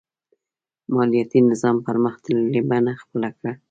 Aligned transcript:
مالیاتي 0.95 1.39
نظام 1.49 1.75
پرمختللې 1.87 2.61
بڼه 2.69 2.93
خپله 3.01 3.29
کړه. 3.37 3.51